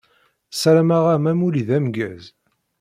[0.51, 2.23] Sarameɣ-am amulli d ameggaz.